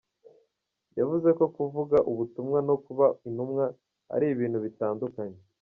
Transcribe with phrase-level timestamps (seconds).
[0.99, 3.65] Yavuze ko kuvuga ubutumwa no kuba Intumwa,
[4.15, 5.39] ari ibintu bitandukanye.